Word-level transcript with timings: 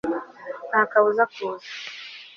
nta 0.69 0.81
kabuza 0.91 1.23
kuza 1.33 1.69